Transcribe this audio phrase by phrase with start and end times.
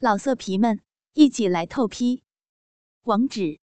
[0.00, 0.80] 老色皮们，
[1.14, 2.22] 一起来透批！
[3.02, 3.58] 网址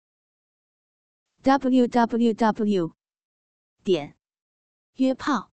[1.42, 2.94] ：w w w
[3.82, 4.16] 点
[4.94, 5.50] 约炮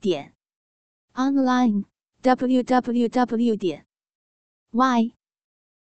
[0.00, 0.34] 点
[1.12, 1.84] online
[2.22, 3.86] w w w 点
[4.72, 5.14] y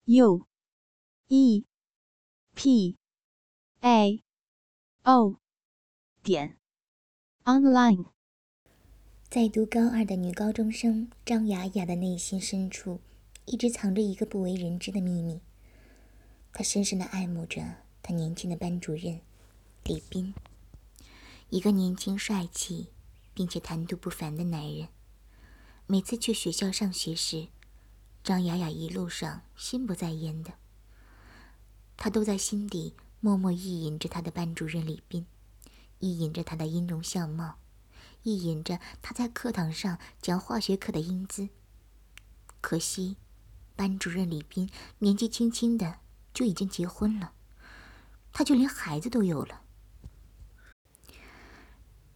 [0.06, 0.48] u
[1.28, 1.66] e
[2.56, 2.98] p
[3.82, 4.24] a
[5.04, 5.42] o
[6.24, 6.58] 点
[7.44, 8.06] online。
[9.30, 13.02] 在读高二的女高中生张雅雅的内心深处。
[13.50, 15.42] 一直藏着一个不为人知的秘密。
[16.54, 19.22] 他深深的爱慕着他年轻的班主任
[19.84, 20.36] 李斌，
[21.50, 22.90] 一个年轻帅气，
[23.34, 24.90] 并且谈吐不凡的男人。
[25.88, 27.48] 每次去学校上学时，
[28.24, 30.54] 张雅雅一路上心不在焉的，
[31.98, 35.26] 她都在心底默默意淫着他的班主任李斌，
[35.98, 37.58] 意淫着他的音容相貌，
[38.22, 41.50] 意淫着他在课堂上讲化学课的英姿。
[42.62, 43.18] 可惜。
[43.80, 46.00] 班主任李斌年纪轻轻的
[46.34, 47.32] 就已经结婚了，
[48.34, 49.62] 他就连孩子都有了。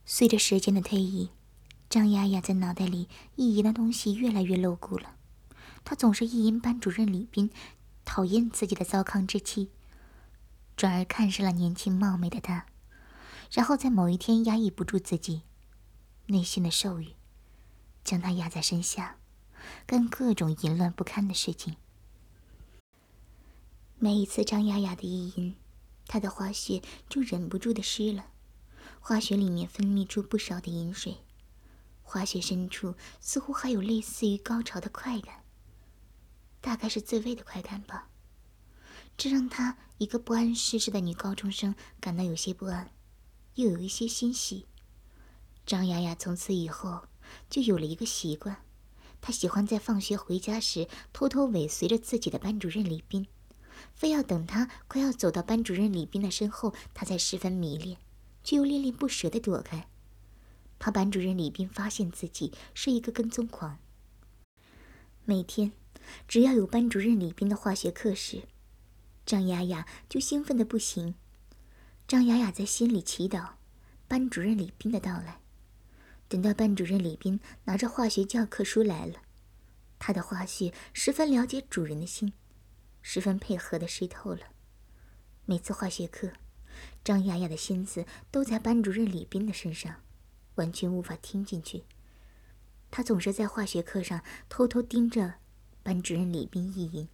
[0.04, 1.30] 随着时间的推移，
[1.90, 3.08] 张雅雅在脑袋里
[3.38, 5.16] 意淫的东西越来越露骨了。
[5.86, 7.50] 她总是意淫班主任李斌，
[8.04, 9.70] 讨厌自己的糟糠之妻，
[10.76, 12.66] 转而看上了年轻貌美的他，
[13.50, 15.44] 然后在某一天压抑不住自己
[16.26, 17.14] 内心的兽欲，
[18.04, 19.16] 将他压在身下。
[19.86, 21.76] 干各种淫乱不堪的事情。
[23.98, 25.56] 每一次张雅雅的意淫，
[26.08, 28.28] 她的花穴就忍不住的湿了，
[29.00, 31.18] 花穴里面分泌出不少的淫水，
[32.02, 35.44] 花穴深处似乎还有类似于高潮的快感，
[36.60, 38.10] 大概是自慰的快感吧。
[39.16, 42.92] 这让她一个不谙世事的女高中生感到有些不安，
[43.56, 44.66] 又有一些欣喜。
[45.66, 47.04] 张雅雅从此以后
[47.50, 48.66] 就有了一个习惯。
[49.26, 53.26] 他喜欢在放学回家时偷偷尾随着自己的班主任李斌，
[53.96, 57.98] 非要等他快要走到班主任李斌的身后，他才十分迷恋，
[58.44, 59.88] 却又恋恋不舍地躲开，
[60.78, 63.80] 怕班主任李斌发现自己是一个跟踪狂。
[65.24, 65.72] 每天，
[66.28, 68.44] 只要有班主任李斌的化学课时，
[69.26, 71.16] 张雅雅就兴奋的不行。
[72.06, 73.52] 张雅雅在心里祈祷
[74.10, 75.43] 班主任李斌的到来。
[76.34, 79.22] 等到班主任李斌拿着化学教科书来了，
[80.00, 82.34] 他的花絮十分了解主人的心，
[83.04, 84.40] 十分配合的湿透了。
[85.46, 86.32] 每次化学课，
[87.04, 89.98] 张雅雅的心思都在班主任李斌的身上，
[90.56, 91.84] 完全无法听进去。
[92.90, 95.36] 她总是在化学课上偷偷盯着
[95.84, 97.08] 班主任李斌意淫，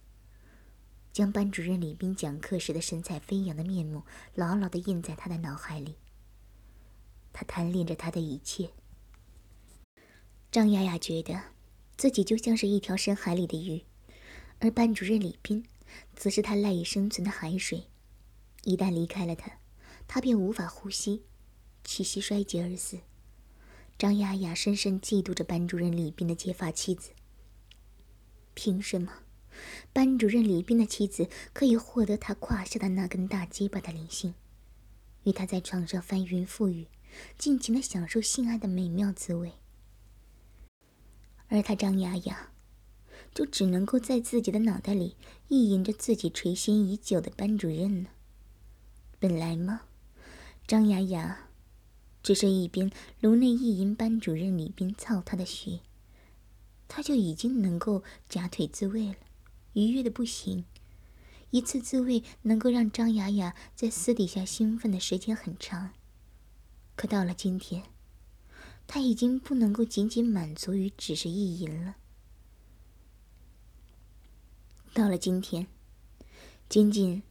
[1.12, 4.02] 将班主任李斌讲课时的神采飞扬的面目
[4.34, 5.96] 牢牢的印在他的脑海里。
[7.34, 8.70] 他贪恋着他的一切。
[10.52, 11.40] 张雅雅觉得，
[11.96, 13.84] 自己就像是一条深海里的鱼，
[14.58, 15.64] 而班主任李斌，
[16.16, 17.84] 则是他赖以生存的海水。
[18.64, 19.60] 一旦离开了他，
[20.08, 21.22] 他便无法呼吸，
[21.84, 22.98] 气息衰竭而死。
[23.96, 27.10] 张雅雅深深嫉妒着班主任李斌的结发妻子。
[28.54, 29.20] 凭什么，
[29.92, 34.34] 班主任李斌的妻子可以获得他胯下的那根大鸡巴的灵性，
[35.22, 36.88] 与他在床上翻云覆雨，
[37.38, 39.52] 尽情的享受性爱的美妙滋味？
[41.50, 42.52] 而他张雅雅，
[43.34, 45.16] 就只能够在自己的脑袋里
[45.48, 48.08] 意淫着自己垂涎已久的班主任呢。
[49.18, 49.82] 本来嘛，
[50.66, 51.48] 张雅雅
[52.22, 52.90] 只是一边
[53.20, 55.80] 颅内意淫班主任李斌操他的穴，
[56.86, 59.16] 他就已经能够夹腿自慰了，
[59.72, 60.64] 愉悦的不行。
[61.50, 65.90] 一次自慰能够让张雅雅在私底下兴奋的时间很长，
[66.94, 67.82] 可到了今天。
[68.92, 71.94] 他已经不能够仅仅满足于只是意淫了。
[74.92, 75.68] 到了今天，
[76.68, 77.22] 仅仅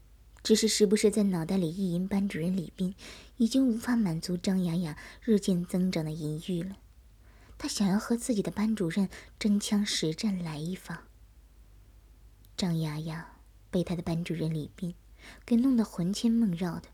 [0.41, 2.95] 只是时不时在脑袋里意淫班主任李斌，
[3.35, 6.77] 已经无法满足张雅雅日渐增长的淫欲了。
[7.57, 11.03] 他想要和自己的班主任真枪实战来一发。
[12.55, 13.37] 张雅雅
[13.69, 14.95] 被他的班主任李斌
[15.45, 16.87] 给弄得魂牵梦绕的，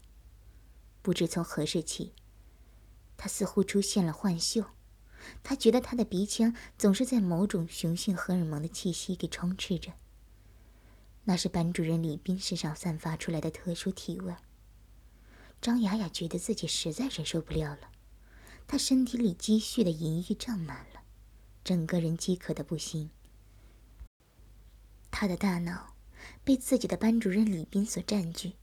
[1.03, 2.13] 不知从何时起。
[3.17, 4.65] 他似乎出现了幻嗅，
[5.43, 9.93] 他觉得他的鼻腔总是在某种雄性荷尔蒙的气息给充斥着，
[11.23, 14.35] 那是班主任李斌身上散发出来的特殊体味。
[15.61, 17.89] 张雅雅觉得自己实在忍受不了了，
[18.67, 21.01] 她身体里积蓄的淫欲胀满了，
[21.63, 23.09] 整个人饥渴的不行。
[25.09, 25.95] 她的大脑
[26.43, 28.53] 被自己的班主任李斌所占据，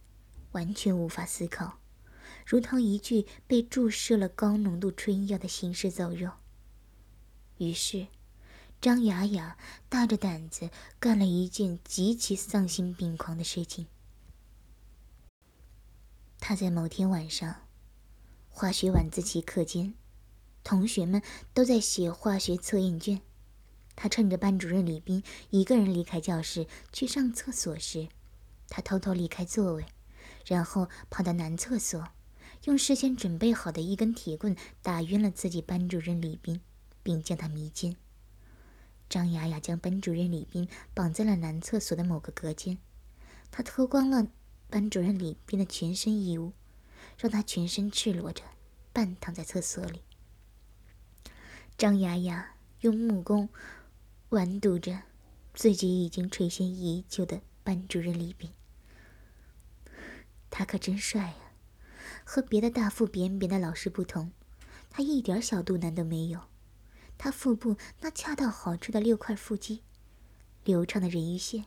[0.52, 1.78] 完全无法思考。
[2.46, 6.32] 如同一具被注射了高浓度春药的行尸走肉。
[7.58, 8.08] 于是，
[8.80, 9.56] 张雅雅
[9.88, 13.86] 大着胆子干了一件极其丧心病狂的事情。
[16.40, 17.68] 她在某天晚上，
[18.50, 19.94] 化学晚自习课间，
[20.64, 21.22] 同学们
[21.54, 23.20] 都在写化学测验卷，
[23.94, 28.08] 她趁着班主任李斌一个人离开教室去上厕所时，
[28.68, 29.86] 她偷偷离开座位，
[30.44, 32.08] 然后跑到男厕所，
[32.64, 36.60] 用事先准备好的一根铁棍打晕了自己班主任李斌，
[37.02, 37.96] 并将他迷奸。
[39.08, 42.78] 张雅雅将班主任李斌绑在了男厕所的某个隔间，
[43.50, 44.28] 她脱光了
[44.70, 46.52] 班主任李斌的全身衣物，
[47.18, 48.44] 让他全身赤裸着，
[48.92, 50.02] 半躺在厕所里。
[51.76, 53.48] 张雅雅用木工
[54.28, 55.02] 玩堵着
[55.52, 58.50] 自己已经垂涎已久的班主任李斌，
[60.48, 61.34] 他可真帅呀！
[62.24, 64.32] 和别的大腹便便的老师不同，
[64.90, 66.40] 他一点小肚腩都没有。
[67.18, 69.82] 他腹部那恰到好处的六块腹肌，
[70.64, 71.66] 流畅的人鱼线，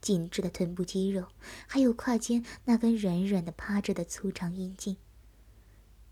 [0.00, 1.28] 紧致的臀部肌肉，
[1.66, 4.96] 还有胯间那根软软的趴着的粗长阴茎。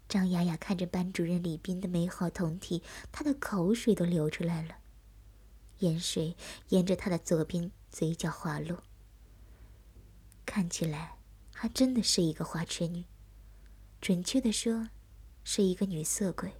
[0.08, 2.82] 张雅雅看着班主任李斌的美好酮体，
[3.12, 4.76] 她的口水都流出来了，
[5.78, 6.36] 盐水
[6.68, 8.82] 沿着她的左边嘴角滑落。
[10.44, 11.16] 看起来
[11.52, 13.04] 还真的是一个花痴女，
[14.04, 14.90] 准确的说，
[15.44, 16.52] 是一个女色鬼。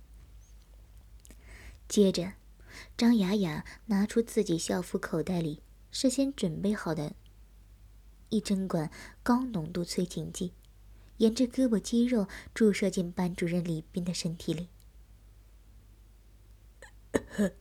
[1.87, 2.33] 接着，
[2.97, 5.61] 张雅雅拿出自己校服口袋里
[5.91, 7.15] 事先准备好的
[8.31, 8.91] 一针管
[9.23, 10.55] 高浓度催情剂，
[11.19, 14.71] 沿着胳膊肌肉注射进班主任李斌的身体里。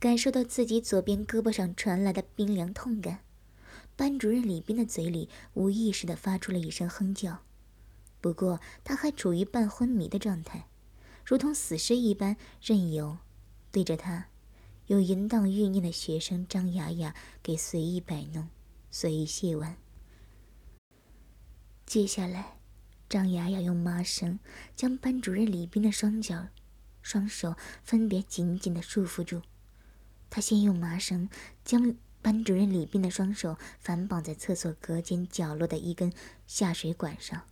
[0.00, 3.20] 感受到自己左边胳膊上传来的冰凉痛感，
[3.94, 7.44] 班主任李斌的嘴里无意识的发出了一声哼叫，
[8.22, 10.68] 不过他还处于半昏迷的状态。
[11.26, 13.18] 如同死尸一般，任由
[13.70, 14.28] 对着他
[14.86, 18.48] 有淫荡欲念的学生张雅雅给随意摆弄、
[18.90, 19.76] 随意亵玩。
[21.84, 22.58] 接下来，
[23.08, 24.38] 张雅雅用麻绳
[24.76, 26.46] 将班主任李斌的双脚、
[27.02, 29.42] 双手分别紧紧的束缚住。
[30.30, 31.28] 她先用麻绳
[31.64, 36.12] 将班主任李斌的双手反绑在厕所隔间角落的一根
[36.46, 37.42] 下水管上。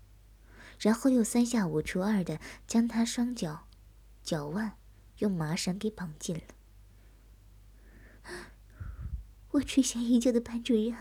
[0.81, 3.69] 然后又三下五除二的将他双脚、
[4.23, 4.79] 脚腕
[5.19, 6.43] 用麻绳给绑紧了。
[9.53, 10.97] 我垂涎已久的班主任，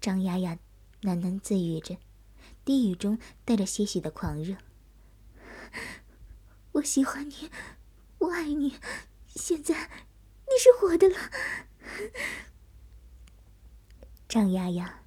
[0.00, 0.58] 张丫丫
[1.02, 1.98] 喃喃自语着，
[2.64, 4.56] 低语中带着些许的狂热。
[6.72, 7.50] 我喜欢你，
[8.18, 8.74] 我爱你，
[9.28, 9.88] 现在
[10.46, 11.16] 你是我的了。
[14.28, 15.02] 张丫丫。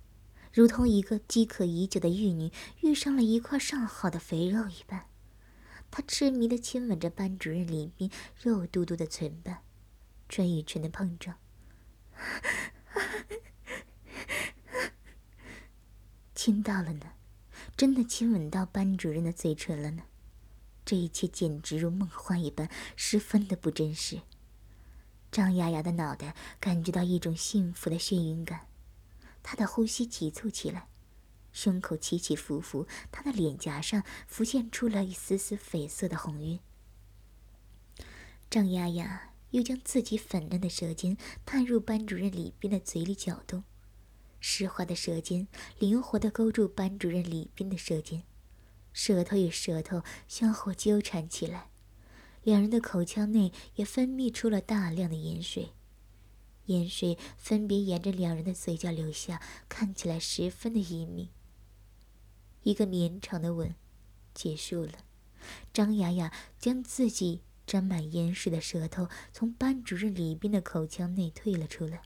[0.53, 2.51] 如同一个饥渴已久的玉女
[2.81, 5.05] 遇上了一块上好的肥肉一般，
[5.89, 8.11] 她痴迷的亲吻着班主任李斌
[8.41, 9.59] 肉嘟嘟的唇瓣，
[10.27, 11.37] 唇与唇的碰撞，
[16.35, 17.13] 亲到了呢，
[17.77, 20.03] 真的亲吻到班主任的嘴唇了呢，
[20.83, 24.19] 这一切简直如梦幻一般，十分的不真实。
[25.31, 28.67] 张雅雅的脑袋感觉到一种幸福的眩晕感。
[29.43, 30.87] 他的呼吸急促起来，
[31.51, 36.59] 胸口起起伏伏，他的脸颊上浮现出了一丝丝绯色的红晕。
[38.49, 43.63] 张丫丫又将自己粉嫩的舌尖探入班主任李斌的嘴里搅动，
[44.39, 45.47] 湿滑的舌尖
[45.79, 48.23] 灵活地勾住班主任李斌的舌尖，
[48.93, 51.69] 舌头与舌头相互纠缠起来，
[52.43, 55.73] 两人的口腔内也分泌出了大量的盐水。
[56.65, 61.29] 盐水分别沿着两人的嘴角流下，看起来十分的隐秘。
[62.63, 63.75] 一个绵长的吻
[64.33, 64.93] 结束了，
[65.73, 72.03] 张雅雅将自己沾满盐水的舌头从班主任李斌的口腔内退了出来，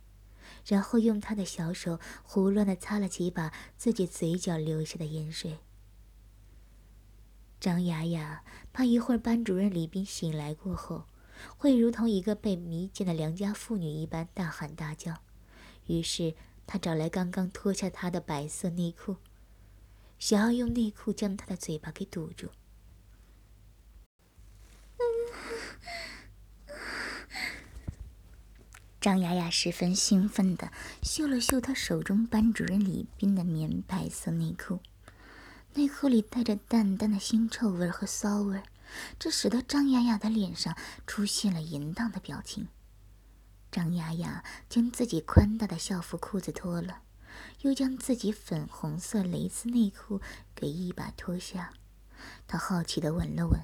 [0.65, 5.59] 然后用她的小手胡乱的擦了几把自己嘴角流下的盐水。
[7.59, 11.05] 张雅雅怕一会儿班主任李斌醒来过后。
[11.57, 15.15] 会如同一个被迷奸的良家妇女一般大喊大叫，
[15.87, 16.35] 于是
[16.67, 19.17] 他找来刚刚脱下他的白色内裤，
[20.19, 22.49] 想要用内裤将他的嘴巴给堵住。
[28.99, 30.71] 张雅雅十分兴奋地
[31.03, 34.79] 嗅了嗅他手中班主任李斌的棉白色内裤，
[35.75, 38.63] 内裤里带着淡淡的腥臭味和骚味。
[39.17, 40.75] 这使得张雅雅的脸上
[41.05, 42.67] 出现了淫荡的表情。
[43.71, 47.01] 张雅雅将自己宽大的校服裤子脱了，
[47.61, 50.21] 又将自己粉红色蕾丝内裤
[50.53, 51.73] 给一把脱下。
[52.47, 53.59] 她好奇地闻了闻，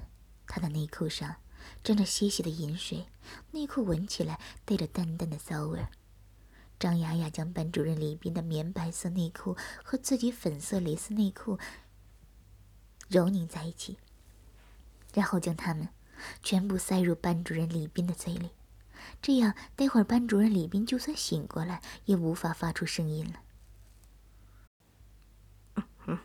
[0.46, 1.36] 她的内裤上
[1.82, 3.06] 沾着些许的饮水，
[3.52, 5.88] 内裤闻起来带着淡淡的骚味儿。
[6.78, 11.58] 张雅雅将班主任李斌的棉白色内裤和自己粉色蕾丝内裤
[13.08, 13.98] 揉拧在一起，
[15.12, 15.88] 然后将它们
[16.42, 18.50] 全部塞入班主任李斌的嘴里。
[19.20, 23.40] 这样，待会儿班主任李斌就算醒过来，也无法发出声音了。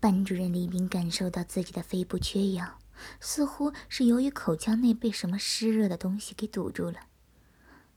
[0.00, 2.78] 班主任李斌感受到自己的肺部缺氧，
[3.20, 7.00] 似乎是由于口腔内被什么湿热的东西给堵住了。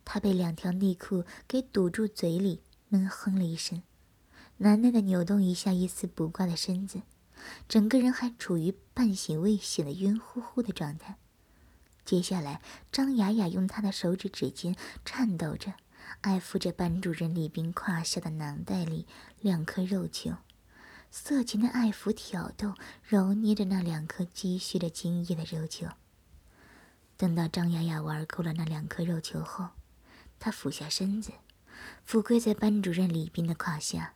[0.03, 3.83] 他被两条内裤给堵住嘴里，闷哼了一声，
[4.57, 7.03] 难耐的扭动一下一丝不挂的身子，
[7.67, 11.17] 整个人还处于半醒未醒的晕乎乎的状态。
[12.03, 15.73] 接下来，张雅雅用她的手指指尖颤抖着，
[16.21, 19.05] 爱抚着班主任李斌胯下的囊袋里
[19.39, 20.35] 两颗肉球，
[21.09, 25.87] 色情的爱抚挑逗，揉捏着那两颗积蓄着精液的肉球。
[27.15, 29.69] 等到张雅雅玩够了那两颗肉球后，
[30.39, 31.31] 她俯下身子，
[32.03, 34.15] 俯跪在班主任李斌的胯下，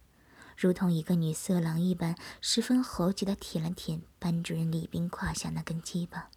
[0.58, 6.30] 如同一个女色狼一般，十分猴急的舔了舔班主任李斌胯下那根鸡巴。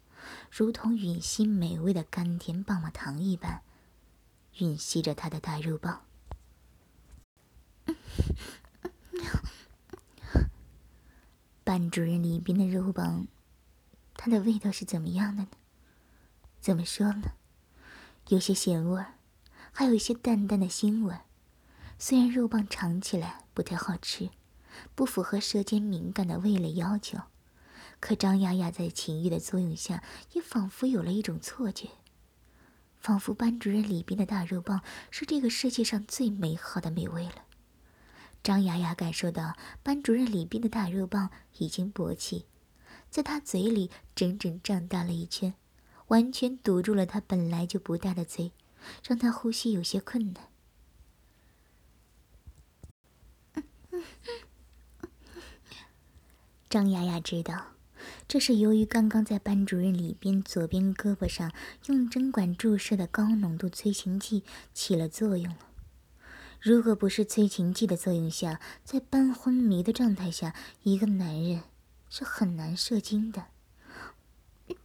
[0.51, 3.61] 如同吮吸美味的甘甜棒棒糖一般，
[4.55, 6.01] 吮吸着他的大肉棒。
[11.63, 13.27] 班主任李斌的肉棒，
[14.15, 15.49] 它的味道是怎么样的呢？
[16.59, 17.31] 怎么说呢？
[18.27, 19.13] 有些咸味儿，
[19.71, 21.21] 还有一些淡淡的腥味儿。
[21.97, 24.29] 虽然肉棒尝起来不太好吃，
[24.95, 27.17] 不符合舌尖敏感的味蕾要求。
[27.99, 30.01] 可张雅雅在情欲的作用下，
[30.31, 31.89] 也仿佛有了一种错觉，
[33.01, 37.43] 仿佛班主任李斌的大肉棒是这个世界上最美好的美味了。
[38.41, 42.45] 张雅雅感受到班主任李斌的大肉棒已经勃起，
[43.09, 45.53] 在他嘴里整整胀大了一圈，
[46.07, 48.53] 完全堵住了他本来就不大的嘴，
[49.05, 50.48] 让他呼吸有些困难。
[56.69, 57.73] 张雅雅知道。
[58.27, 61.51] 这是由于刚刚在班主任里边左边胳膊上
[61.87, 65.67] 用针管注射的高浓度催情剂起了作用了。
[66.61, 71.63] 如果不是催情剂的作用下，在半昏迷的状态下，一个男人
[72.09, 73.47] 是很难射精的。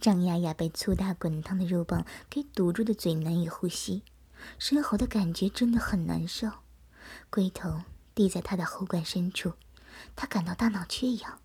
[0.00, 4.02] 张雅雅被粗大滚烫的肉棒给堵住的嘴难以呼吸，
[4.58, 6.50] 深喉的感觉真的很难受，
[7.30, 7.82] 龟头
[8.14, 9.54] 抵在她的喉管深处。
[10.14, 11.40] 他感到大脑缺氧，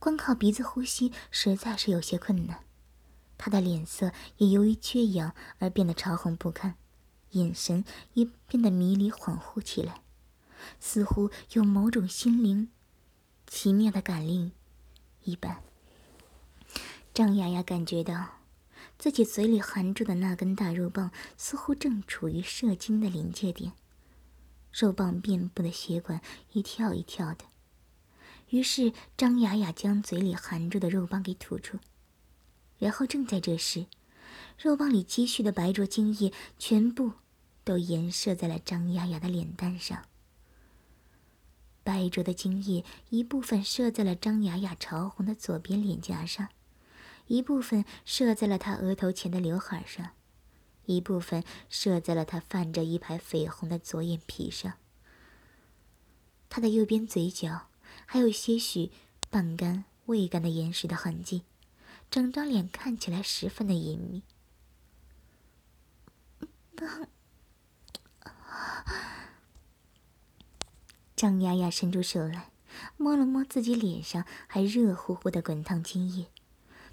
[0.00, 2.64] 光靠鼻子呼吸实在是有些困难。
[3.38, 6.74] 他的脸色也由于缺氧而变得潮红不堪，
[7.30, 7.84] 眼神
[8.14, 10.02] 也变得迷离恍惚起来，
[10.80, 12.70] 似乎有某种心灵
[13.46, 14.52] 奇妙的感应
[15.22, 15.62] 一般。
[17.14, 18.28] 张雅雅感觉到
[19.02, 23.72] 自己嘴里含住的那根大肉棒似乎正处于射精的临界点，
[24.72, 26.20] 肉棒遍布的血管
[26.52, 27.46] 一跳一跳的。
[28.50, 31.80] 于是，张雅雅将嘴里含住的肉棒给吐出，
[32.78, 33.86] 然后正在这时，
[34.56, 37.10] 肉棒里积蓄的白灼精液全部
[37.64, 40.04] 都颜射在了张雅雅的脸蛋上。
[41.82, 46.50] 白灼的精液一部分射在了张雅雅潮红的左边脸颊上，
[47.32, 50.10] 一部分射在了他额头前的刘海上，
[50.84, 54.74] 一部分射在了他泛着一排绯红的左眼皮上。
[56.50, 57.68] 他的右边嘴角。
[58.06, 58.90] 还有些许
[59.30, 61.44] 半干、未干的岩石的痕迹，
[62.10, 64.22] 整张脸看起来十分的隐秘。
[71.16, 72.50] 张雅雅伸出手来，
[72.96, 76.26] 摸了摸自己脸上还热乎乎的滚烫精液，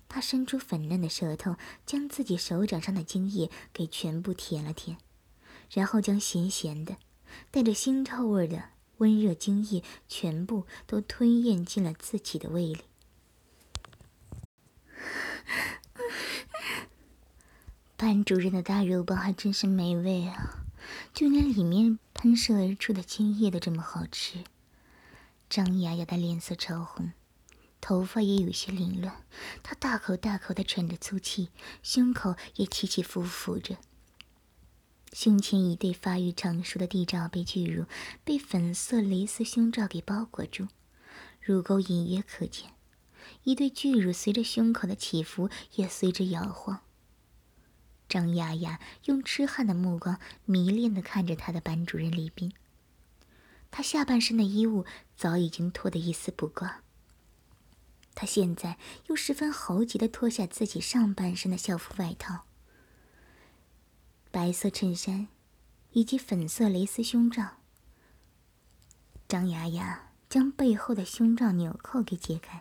[0.10, 4.98] 他伸出粉嫩的舌头，将自己手掌上的精液给全部舔了舔，
[5.72, 6.98] 然后将咸咸的、
[7.50, 8.72] 带着腥臭味的。
[9.00, 12.82] 温热精液全部都吞咽进了自己的胃里。
[17.96, 20.66] 班主任的大肉包还真是美味啊，
[21.14, 24.44] 就连里面喷射而出的精液都这么好吃。
[25.50, 27.14] 张雅雅的脸色潮红，
[27.82, 29.24] 头发也有些凌乱，
[29.64, 31.50] 他大口大口的喘着粗气，
[31.82, 33.78] 胸口也起起伏伏着。
[35.14, 37.86] 胸前一对发育成熟的地罩杯巨乳
[38.24, 40.68] 被粉色蕾丝胸罩给包裹住，
[41.42, 42.72] 乳沟隐约可见。
[43.44, 46.82] 一对巨乳随着胸口的起伏也随之摇晃。
[48.08, 52.52] 张雅雅用痴汉的目光迷恋地看着她的班主任李斌。
[53.72, 56.82] 他下半身的衣物早已经脱得一丝不挂，
[58.20, 62.42] 他现在又十分猴急的脱下自己上半身的校服外套，
[64.30, 65.30] 白色衬衫，
[65.94, 67.60] 以及粉色蕾丝胸罩。
[69.26, 72.60] 张雅雅将背后的胸罩纽扣给解开，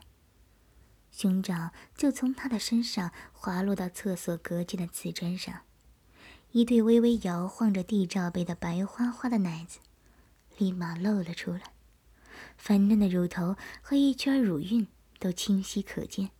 [1.10, 5.62] 胸罩就从她的身上滑落到厕所隔间的瓷砖上，
[6.52, 9.80] 一对微微摇晃着地罩杯的白花花的奶子，
[10.56, 11.72] 立马露了出来。
[12.56, 14.86] 粉嫩的乳头和一圈乳晕
[15.18, 16.30] 都清晰可见，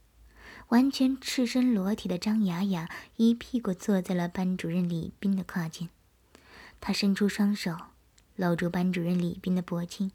[0.69, 5.89] 完全赤身裸体的张雅雅一屁股坐在了班主任李斌的胯间，
[6.81, 7.77] 她伸出双手
[8.37, 10.13] 搂住班主任李斌的脖颈，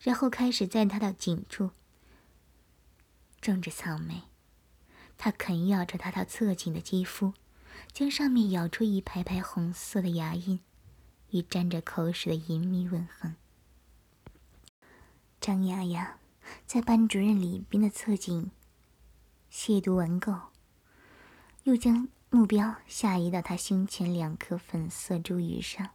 [0.00, 1.70] 然后开始在他的颈处
[3.40, 4.22] 种着草莓，
[5.16, 7.32] 他啃咬着他的侧颈的肌肤，
[7.92, 10.60] 将上面咬出一排排红色的牙印，
[11.30, 13.32] 与沾着口水的银米吻合。
[15.40, 16.18] 张雅雅
[16.66, 18.50] 在班主任李斌的侧颈
[19.50, 20.34] 亵渎完够，
[21.64, 25.90] 又将目标下移到他胸前两颗粉色珠鱼上。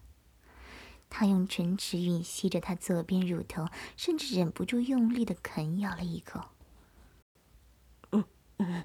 [1.10, 6.50] 他用唇齿吮吸着他左边乳头，甚至忍不住用力的啃咬了一口。
[8.12, 8.24] 嗯
[8.58, 8.84] 嗯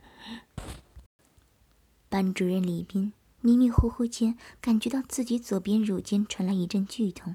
[2.09, 7.35] 班主任李斌迷迷糊糊间感觉到自己左边乳尖传来一阵剧痛。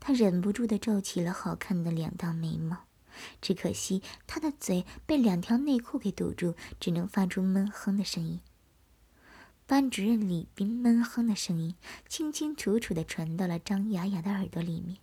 [0.00, 2.85] 他忍不住的皱起了好看的两道眉毛，
[3.40, 8.40] 只可惜他的嘴被两条内裤给堵住，只能发出闷哼的声音。
[9.66, 11.74] 班主任李斌闷哼的声音
[12.08, 14.98] 清清楚楚的传到了张雅雅的耳朵里面，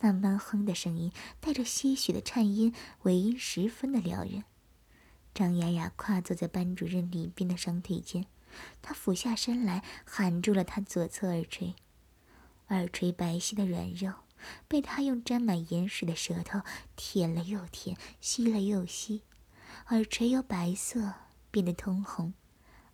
[0.00, 4.42] 那闷哼的声音带着些许的颤音，尾音十分的撩人。
[5.32, 8.26] 张雅雅跨坐在班主任李斌的双腿间，
[8.82, 11.74] 她俯下身来，含住了他左侧耳垂。
[12.68, 14.12] 耳垂白皙的软肉，
[14.68, 16.60] 被他用沾满盐水的舌头
[16.96, 19.22] 舔了又舔，吸了又吸，
[19.88, 21.14] 耳垂由白色
[21.50, 22.34] 变得通红，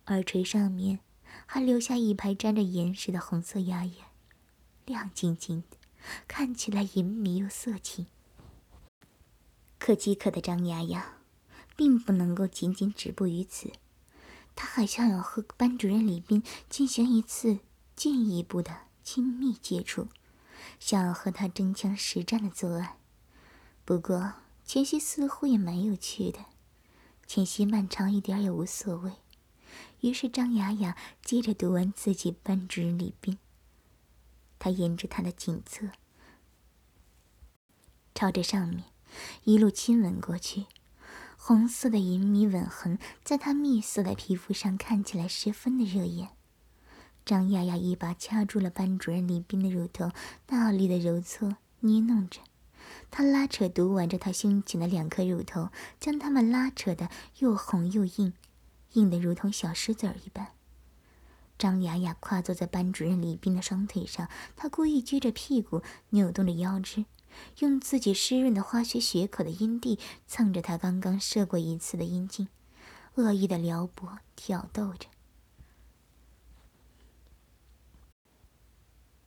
[0.07, 0.99] 耳垂上面
[1.45, 4.05] 还留下一排沾着盐水的红色牙眼，
[4.85, 5.77] 亮晶晶的，
[6.27, 8.07] 看起来淫迷又色情。
[9.79, 11.17] 可饥渴的张雅雅，
[11.75, 13.71] 并不能够仅仅止步于此，
[14.55, 17.59] 她还想要和班主任李斌进行一次
[17.95, 18.91] 进一步的。
[19.03, 20.07] 亲密接触，
[20.81, 22.97] 想要和他真枪实战的作爱，
[23.85, 24.33] 不过
[24.65, 26.39] 前夕似乎也蛮有趣的，
[27.27, 29.13] 前夕漫长一点也无所谓。
[30.01, 33.37] 于是张雅雅接着读完自己班主任李斌，
[34.57, 35.91] 他沿着他的颈侧，
[38.15, 38.85] 朝着上面
[39.43, 40.65] 一路亲吻过去，
[41.37, 46.35] 红色的银米吻痕在他蜜色的皮肤上看起来十分的热眼。
[47.23, 50.11] 张雅雅一把掐住了班主任李斌的乳头，
[50.45, 52.41] 大力的揉搓捏弄着，
[53.09, 58.33] 她拉扯读完着他胸前的两颗乳头，将它们拉扯的又红又硬，
[58.93, 60.47] 硬得如同小石子儿一般。
[61.57, 67.05] 张雅雅跨坐在班主任李斌的双腿上，她故意撅着屁股，扭动着腰肢，
[67.59, 72.47] 用自己湿润的花穴血口的阴蒂蹭着他刚刚射过一次的阴茎，
[73.13, 75.07] 恶意的撩拨挑逗着。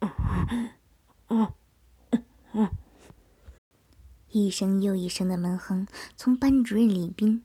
[4.30, 5.86] 一声又一声的闷哼
[6.16, 7.44] 从班主任李斌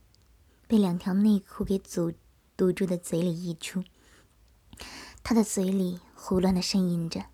[0.67, 2.13] 被两条内裤给阻
[2.57, 3.83] 堵住的嘴里溢出，
[5.23, 7.25] 他的嘴里胡乱的呻吟着，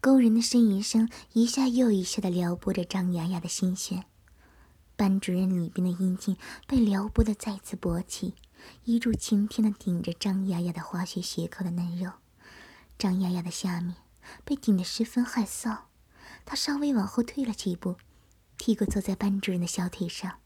[0.00, 4.04] 勾人的呻吟声一下又一下的撩拨着张雅雅的心弦。
[4.96, 8.34] 班主任李斌的阴茎被撩拨的再次勃起，
[8.84, 12.10] 一柱擎天的顶着张雅雅的花穴血口的嫩肉，
[12.98, 13.94] 张雅雅的下面。
[14.44, 15.78] 被顶得十分害臊，
[16.44, 17.96] 他稍微往后退了几步，
[18.56, 20.38] 屁股坐在班主任的小腿上，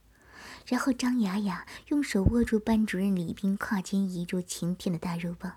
[0.67, 5.55] 然后张雅雅用手握住班主任李斌胯间一柱擎天的大肉棒，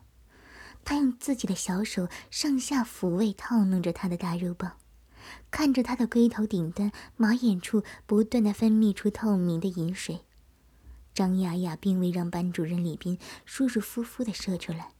[0.83, 4.77] 他用自己的小手上下抚慰套弄着他的大肉棒，
[5.51, 10.21] 看着他的龟头顶端马眼处不断的分泌出透明的饮水，
[11.13, 14.94] 张雅雅并未让班主任李斌舒舒服服的射出来。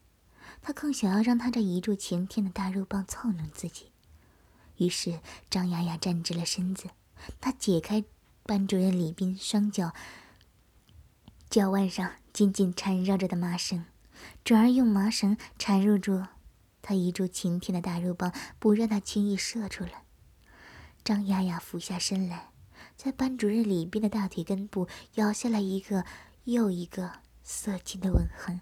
[0.68, 3.92] 他更想要让他这一柱擎天的大肉棒操弄自己，
[4.78, 6.90] 于是张雅雅站直了身子，
[7.40, 8.04] 她解开
[8.42, 9.94] 班主任李斌双脚
[11.52, 13.86] 脚腕上紧紧缠绕着的麻绳，
[14.44, 16.24] 转而用麻绳缠入住
[16.82, 20.04] 他一柱擎天的大肉棒，不让他轻易射出来。
[21.04, 22.50] 张雅雅俯下身来，
[22.98, 26.06] 在班主任李斌的大腿根部咬下来一个
[26.46, 28.62] 又一个色情的吻痕。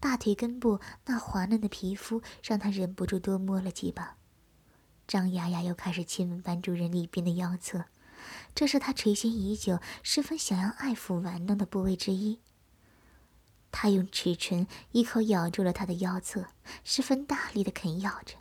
[0.00, 4.16] 大腿根部那滑嫩的皮肤让他忍不住多摸了几把。
[5.06, 7.86] 张雅雅又开始亲吻班主任李斌的腰侧，
[8.54, 12.40] 这是他垂涎已久、十分想要爱抚玩弄的部位之一。
[13.70, 16.46] 他用齿唇一口咬住了他的腰侧，
[16.84, 18.36] 十分大力的啃咬着，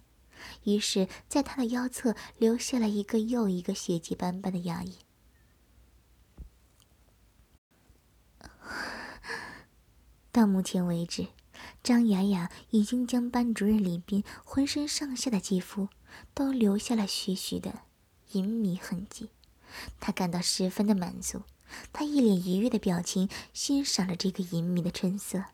[0.64, 4.94] 于是，在他的腰侧留下了一个又一个血迹斑斑的牙印。
[10.32, 11.28] 到目前为止，
[11.88, 15.88] 张雅雅已经将班主任李斌浑身上下的肌肤
[16.34, 17.84] 都留下了许许的
[18.34, 19.30] 淫靡痕迹，
[19.98, 21.44] 她感到十分的满足。
[21.94, 25.46] 她一脸愉悦的表情，欣赏了这个淫靡的春色。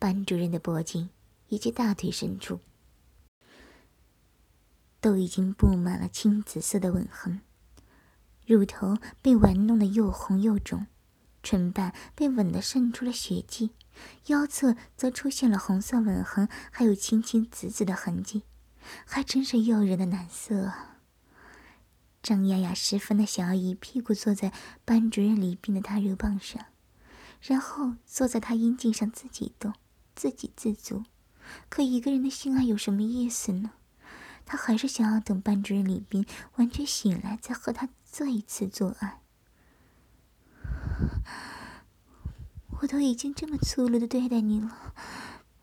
[0.00, 1.08] 班主任的脖颈
[1.50, 2.58] 以及大腿深处，
[5.00, 7.42] 都已经布满了青紫色的吻痕，
[8.44, 10.88] 乳头被玩弄的又红又肿，
[11.44, 13.70] 唇瓣被吻得渗出了血迹，
[14.26, 18.42] 腰侧则出现了红色吻痕，还有青青紫紫的痕迹，
[19.04, 20.98] 还真是诱人的难色啊！
[22.22, 24.52] 张雅雅十分的想要一屁股坐在
[24.84, 26.66] 班主任李斌的大肉棒上，
[27.40, 29.72] 然后坐在他阴茎上自己动，
[30.14, 31.04] 自给自足。
[31.68, 33.70] 可一个人的性爱有什么意思呢？
[34.44, 39.20] 他还是想要等班主任李斌完全醒来，再和他再一次做爱。
[42.80, 44.94] 我都已经这么粗鲁的对待你了，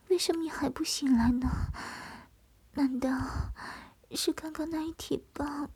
[0.09, 1.47] 为什么你还不醒来呢？
[2.73, 3.51] 难道
[4.11, 5.69] 是刚刚那一铁棒？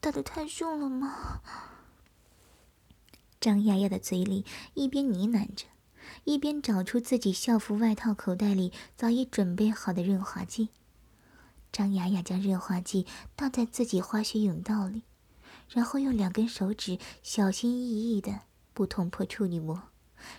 [0.00, 1.40] 打的太重了吗？
[3.40, 5.66] 张丫丫的嘴里一边呢喃着，
[6.24, 10.68] 一边找出自己校服外套口袋里早已准备好的润滑剂。
[11.72, 15.02] 张雅雅将润滑剂倒在自己滑雪泳道里，
[15.70, 18.40] 然后用两根手指小心翼翼的
[18.72, 19.82] 不捅破处女膜，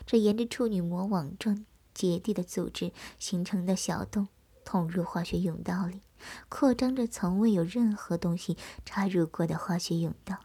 [0.06, 4.28] 这沿着处女膜网状结缔的组织形成的小洞，
[4.66, 6.02] 捅入化学甬道里。
[6.50, 10.40] 扩张着从未有任何东西插入过的化学甬道。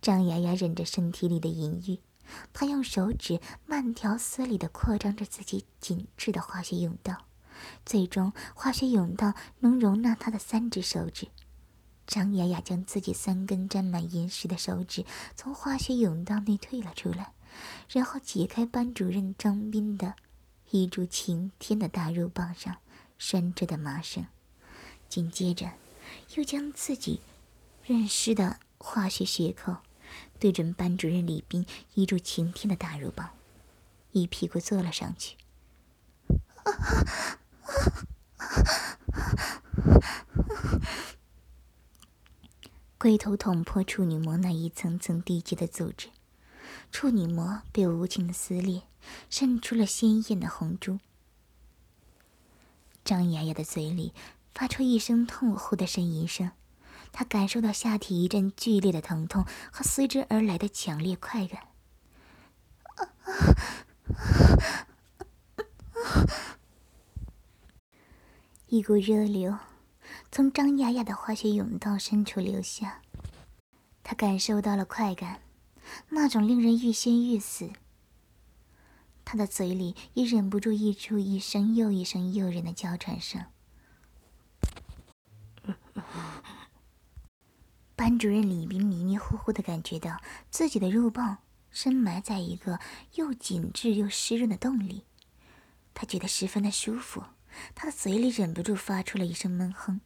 [0.00, 2.00] 张雅雅忍着身体里的淫欲，
[2.52, 7.26] 她用手指慢条斯理的扩张着自己紧致的化学甬道，
[7.84, 11.28] 最终化学甬道能容纳她的三只手指。
[12.06, 17.32] 张雅雅将自己三根沾满岩石的手指从化学甬道内退了出来。
[17.90, 20.14] 然后解开班主任张斌的
[20.70, 22.78] 一柱擎天的大肉棒上
[23.18, 24.24] 拴着的麻绳，
[25.06, 25.72] 紧接着
[26.34, 27.20] 又将自己
[27.86, 29.76] 润湿的化学血口
[30.40, 33.28] 对准班主任李斌一柱擎天的大肉棒，
[34.12, 35.36] 一屁股坐了上去。
[43.02, 46.10] 龟头捅破处女膜那一层层低级的组织。
[46.92, 48.82] 处女膜被无情的撕裂，
[49.28, 51.00] 渗出了鲜艳的红珠。
[53.04, 54.14] 张雅雅的嘴里
[54.54, 56.52] 发出一声痛呼的呻吟声，
[57.10, 61.60] 她感受到下体一阵剧烈的疼痛和随之而来的强烈快感。
[68.68, 69.58] 一股热流
[70.34, 73.02] 从张雅雅的化学甬道深处流下，
[74.02, 75.42] 她感受到了快感。
[76.08, 77.70] 那种令人欲仙欲死，
[79.26, 83.44] 他的嘴里也忍不住溢出一声又一声诱人的娇喘声。
[87.94, 90.18] 班主任李斌迷迷糊糊的感觉到
[90.50, 91.38] 自己的肉棒
[91.70, 92.80] 深埋在一个
[93.16, 95.04] 又紧致又湿润的洞里，
[95.92, 97.22] 他觉得十分的舒服，
[97.74, 100.00] 他的嘴里忍不住发出了一声闷哼。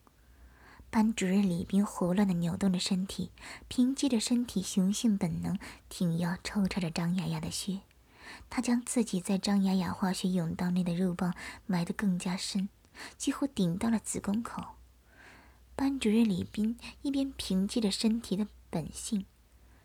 [0.96, 3.30] 班主任李斌胡乱的扭动着身体，
[3.68, 5.58] 凭借着身体雄性本能，
[5.90, 7.80] 挺腰抽插着张雅雅的穴。
[8.48, 11.34] 他将自己在张雅雅化学甬道内的肉棒
[11.66, 12.70] 埋得更加深，
[13.18, 14.76] 几乎顶到了子宫口。
[15.74, 19.26] 班主任李斌一边凭借着身体的本性，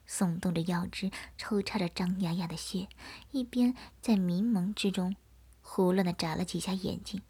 [0.07, 2.87] 耸动着腰肢抽插着张雅雅的穴，
[3.31, 5.17] 一边在迷蒙之中
[5.61, 7.21] 胡乱的眨了几下眼睛，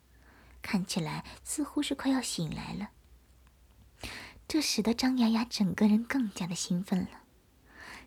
[0.62, 2.91] 看起来似乎是快要醒来了。
[4.52, 7.22] 这使得张雅雅整个人更加的兴奋了。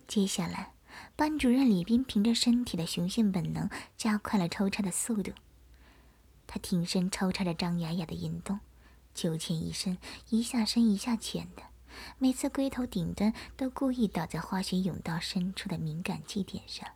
[0.07, 0.75] 接下来，
[1.17, 5.33] 班主任李斌凭着身体的雄性本能，加快了抽插的速度。
[6.47, 8.61] 他挺身抽插着张雅雅的阴洞，
[9.15, 9.97] 九浅一深，
[10.29, 11.63] 一下深一下浅的，
[12.19, 16.87] 每次龟头顶端都故意倒在花学甬道深处的敏感肌点上。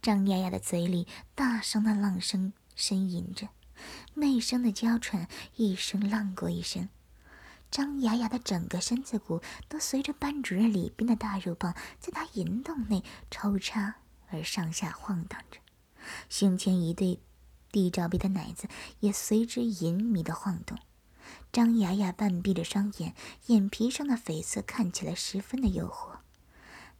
[0.00, 2.52] 张雅雅的嘴里大声的浪声。
[2.76, 3.48] 呻吟着，
[4.14, 6.88] 媚声的娇喘，一声浪过一声。
[7.70, 13.96] 张雅雅的整个身子骨都随着班主任李斌的大肉棒在她淫洞内抽插
[14.28, 15.58] 而上下晃荡着，
[16.28, 17.20] 胸前一对
[17.70, 18.68] 地罩杯的奶子
[19.00, 20.78] 也随之隐秘的晃动。
[21.50, 23.14] 张雅雅半闭着双眼，
[23.46, 26.18] 眼皮上的绯色看起来十分的诱惑。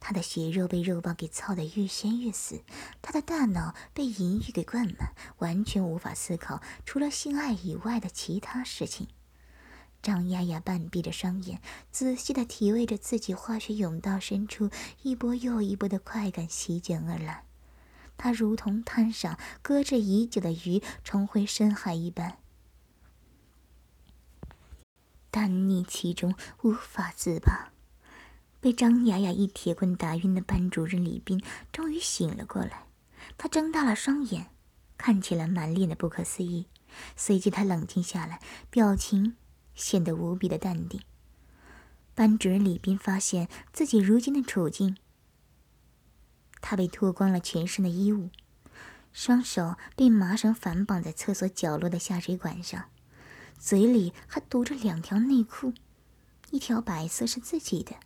[0.05, 2.61] 他的血肉被肉棒给操得愈陷愈死，
[3.01, 9.07] 他的大脑被淫欲给灌满，完全无法思考除了性爱以外的其他事情。
[10.01, 14.69] 张丫丫半闭着双眼，仔细的体味着自己化学甬道深处
[15.03, 17.45] 一波又一波的快感席卷而来，
[18.17, 22.39] 她如同滩上搁置已久的鱼重回深海一般。
[25.31, 27.72] 但溺其中，无法自拔。
[28.63, 32.85] 被张雅雅一铁棍打晕的班主任李斌终于醒了过来，
[33.37, 34.51] 他睁大了双眼，
[34.97, 36.67] 看起来满脸的不可思议。
[37.17, 39.35] 随即他冷静下来，表情
[39.75, 41.01] 显得无比的淡定。
[42.15, 44.95] 班主任李斌发现自己如今的处境，
[46.61, 48.29] 他被脱光了全身的衣物，
[49.11, 52.85] 双手被麻绳反绑在厕所角落的下水管上。
[53.59, 55.73] 嘴里还堵着两条内裤，
[56.51, 57.97] 一条白色是自己的，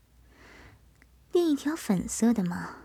[1.38, 2.78] 另一条粉色的嘛，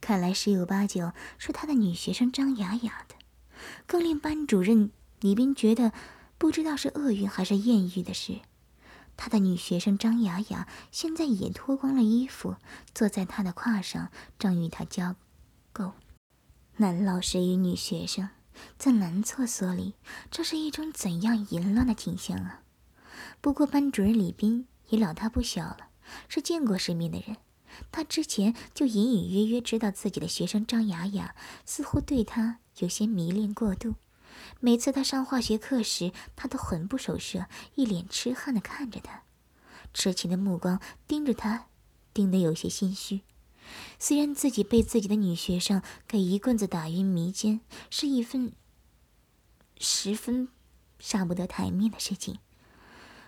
[0.00, 3.16] 看来十有八九是他的女学生张雅雅的。
[3.84, 5.90] 更令班主任李斌觉得
[6.38, 8.42] 不知道是厄运还是艳遇的是，
[9.16, 12.54] 他的女学生张雅雅现在也脱光了衣服，
[12.94, 15.16] 坐在他的胯上，正与他交
[15.74, 15.94] 媾。
[16.76, 18.28] 男老师与女学生。
[18.78, 19.94] 在男厕所里，
[20.30, 22.62] 这是一种怎样淫乱的景象啊！
[23.40, 25.88] 不过班主任李斌也老大不小了，
[26.28, 27.36] 是见过世面的人。
[27.92, 33.94] 他之前就隐隐约约知道自己的学生张雅雅似乎对他有些迷恋过度。
[34.60, 39.22] 每次他上化学课时，他都魂不守舍，一脸痴汉的看着他，
[39.92, 41.66] 痴情的目光盯着他，
[42.12, 43.20] 盯得有些心虚。
[43.98, 48.52] 虽然自己被自己的女学生给一棍子打晕迷奸，是一份
[49.78, 50.48] 十分
[50.98, 52.38] 上不得台面的事情，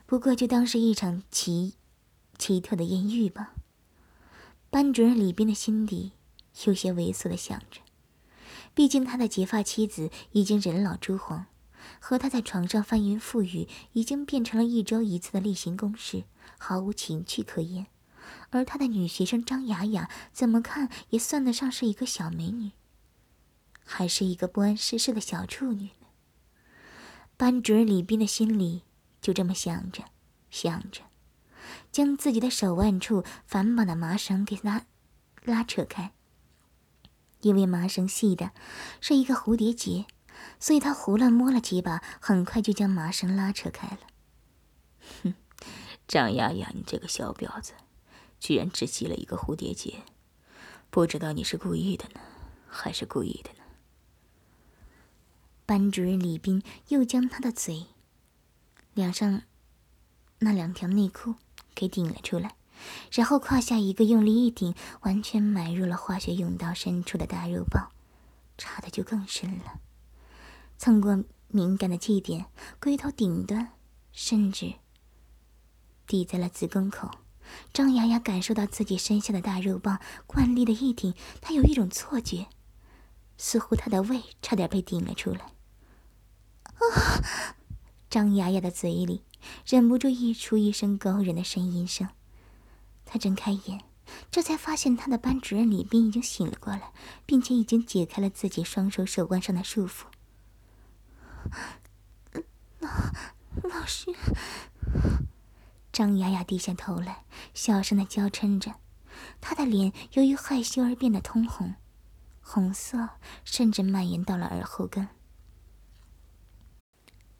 [0.06, 1.74] 不过就当是一场奇
[2.38, 3.52] 奇特的艳遇吧。
[4.72, 6.12] 班主任李斌的心底
[6.64, 7.82] 有些猥琐的想着，
[8.72, 11.44] 毕竟他的结发妻子已经人老珠黄，
[12.00, 16.24] 和他在床上翻云覆雨已经变成了一周一次的例行公事，
[16.58, 17.88] 毫无情趣可言。
[18.48, 22.70] 而他的女学生张雅雅，怎么看也算得上是一个小美女，
[23.84, 26.06] 还是一个不谙世事的小处女呢？
[27.36, 28.84] 班主任李斌的心里
[29.20, 30.04] 就这么想着，
[30.50, 31.02] 想着，
[31.90, 34.86] 将自己的手腕处反绑的麻绳给拉
[35.44, 36.12] 拉扯开。
[37.40, 38.52] 因为麻绳系的
[39.00, 40.06] 是一个蝴蝶结，
[40.60, 43.98] 所以他胡乱摸了几把，很快就将麻绳拉扯开了。
[45.24, 45.34] 哼，
[46.06, 47.72] 张雅雅，你这个小婊子！
[48.38, 50.02] 居然只系了一个蝴蝶结，
[50.90, 52.20] 不知道你是故意的呢，
[52.68, 53.58] 还是故意的呢？
[55.66, 57.86] 班主任李斌又将他的嘴，
[58.94, 59.42] 两上
[60.38, 61.34] 那两条内裤
[61.74, 62.54] 给顶了出来，
[63.12, 67.90] 然后胯下一个用力一顶，完全埋入了化学甬道深处的大肉包，
[68.58, 69.80] 插的就更深了，
[70.78, 72.46] 蹭过敏感的气点，
[72.80, 73.72] 龟头顶端，
[74.12, 74.74] 甚至
[76.06, 77.10] 抵在了子宫口。
[77.72, 82.46] 张雅雅感受到自己身下的大肉棒惯力的一顶，她有一种错觉，
[83.36, 85.52] 似乎她的胃差点被顶了出来。
[86.74, 87.54] 啊！
[88.08, 89.22] 张雅雅的嘴里
[89.66, 92.08] 忍不住溢出一声高人的呻吟声。
[93.04, 93.82] 她睁开眼，
[94.30, 96.92] 这才发现她的班主任李斌已经醒了过来，
[97.26, 100.04] 并且已经解开了自己双手手腕上的束缚。
[102.80, 102.88] 老
[103.68, 104.14] 老师。
[105.92, 108.76] 张雅雅低下头来，小声的娇嗔着，
[109.42, 111.74] 她的脸由于害羞而变得通红，
[112.40, 113.10] 红色
[113.44, 115.08] 甚至蔓延到了耳后根。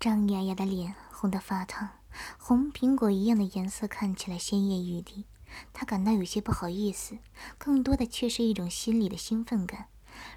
[0.03, 1.91] 张雅雅的脸红得发烫，
[2.37, 5.27] 红苹果一样的颜色看起来鲜艳欲滴，
[5.73, 7.19] 她感到有些不好意思，
[7.57, 9.87] 更多的却是一种心里的兴奋感。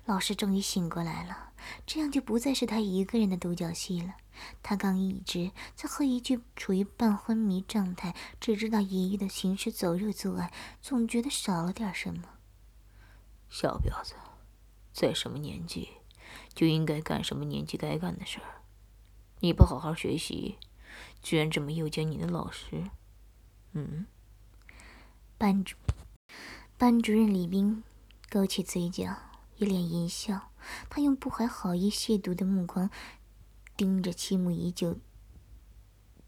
[0.06, 1.50] 老师终于醒过来了，
[1.88, 4.14] 这样就不再是他一个人的独角戏了。
[4.62, 12.22] 他刚一直在和一具处于半昏迷状态、只知道隐喻的行尸走肉做爱，总觉得少了点什么。
[13.50, 14.14] 小婊子，
[14.94, 15.90] 在什么年纪
[16.54, 18.55] 就应该干什么年纪该干的事儿。
[19.46, 20.58] 你不好好学习，
[21.22, 22.90] 居然这么诱奸你的老师。
[23.74, 24.08] 嗯？
[25.38, 25.76] 班主
[26.80, 27.84] 班主任李斌
[28.28, 29.16] 勾起嘴角，
[29.58, 30.50] 一脸淫笑。
[30.90, 32.90] 他用不怀好意亵渎的目光。
[33.78, 34.98] 盯着倾慕已久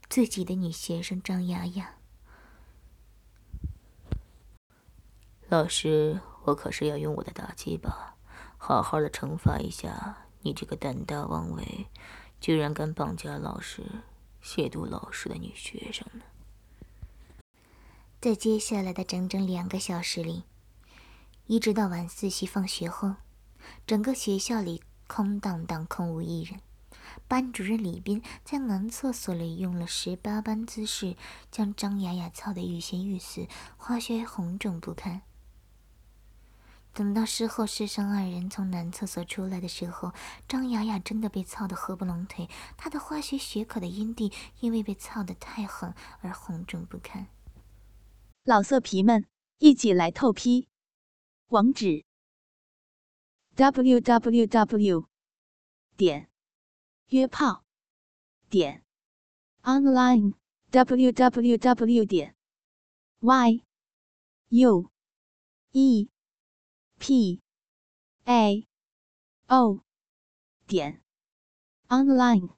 [0.08, 1.96] 自己的女学生张雅雅，
[5.48, 8.16] 老师，我可是要用我的大鸡巴
[8.58, 11.88] 好好的惩罚一下你这个胆大妄为、
[12.40, 13.84] 居然敢绑架老师、
[14.44, 16.22] 亵渎老师的女学生呢！
[18.20, 20.44] 在接下来的整整两个小时里，
[21.46, 23.16] 一直到晚自习放学后，
[23.86, 26.60] 整个学校里空荡荡，空无一人。
[27.28, 31.16] 班主任李斌在男厕所里用了十八般姿势，
[31.52, 33.48] 将张雅雅操得欲仙欲死，
[33.78, 35.22] 花雪红肿不堪。
[36.98, 40.12] 等到事后师生二人从男厕所出来的时候，
[40.48, 47.28] 张雅雅真的被操得合不拢腿，她的花雪血可的阴蒂因为被操得太狠而红肿不堪。
[48.44, 49.28] 老色皮们，
[49.60, 50.70] 一起来透批！
[51.50, 52.04] 网址
[53.54, 55.06] ：w w w.
[55.96, 56.32] 点
[57.10, 57.64] 约炮
[58.50, 58.84] 点
[59.62, 60.34] online
[60.72, 62.06] w w w.
[62.06, 62.36] 点
[63.20, 63.62] y
[64.50, 64.90] u
[65.74, 66.10] e
[67.00, 67.40] p
[68.26, 68.68] a
[69.48, 69.82] o
[70.68, 71.02] 点
[71.90, 72.50] online。